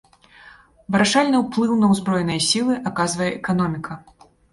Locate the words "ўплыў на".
1.43-1.87